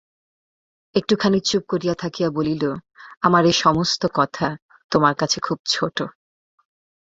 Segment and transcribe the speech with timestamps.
[0.95, 2.63] একটুখানি চুপ করিয়া থাকিয়া বলিল,
[3.21, 4.47] আমার এ-সমস্ত কথা
[4.91, 6.05] তোমার কাছে খুব ছোটো।